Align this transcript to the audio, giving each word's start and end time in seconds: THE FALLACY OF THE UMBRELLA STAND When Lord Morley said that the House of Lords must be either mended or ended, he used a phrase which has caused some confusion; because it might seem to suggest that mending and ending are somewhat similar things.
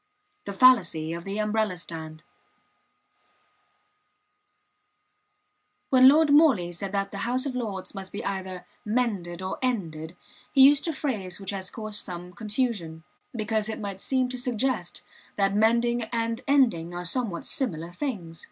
THE 0.45 0.53
FALLACY 0.53 1.13
OF 1.13 1.25
THE 1.25 1.37
UMBRELLA 1.39 1.77
STAND 1.77 2.23
When 5.91 6.09
Lord 6.09 6.31
Morley 6.33 6.71
said 6.71 6.91
that 6.93 7.11
the 7.11 7.19
House 7.29 7.45
of 7.45 7.55
Lords 7.55 7.93
must 7.93 8.11
be 8.11 8.25
either 8.25 8.65
mended 8.83 9.43
or 9.43 9.59
ended, 9.61 10.15
he 10.53 10.63
used 10.63 10.87
a 10.87 10.93
phrase 10.93 11.39
which 11.39 11.51
has 11.51 11.69
caused 11.69 12.03
some 12.03 12.33
confusion; 12.33 13.03
because 13.35 13.69
it 13.69 13.79
might 13.79 14.01
seem 14.01 14.27
to 14.29 14.39
suggest 14.39 15.03
that 15.35 15.53
mending 15.53 16.01
and 16.05 16.41
ending 16.47 16.95
are 16.95 17.05
somewhat 17.05 17.45
similar 17.45 17.89
things. 17.91 18.39